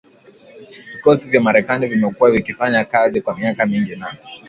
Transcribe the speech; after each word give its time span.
Vikosi 0.93 1.29
vya 1.29 1.41
Marekani 1.41 1.87
vimekuwa 1.87 2.31
vikifanya 2.31 2.83
kazi 2.85 3.21
kwa 3.21 3.37
miaka 3.37 3.65
mingi 3.65 3.95
na 3.95 4.17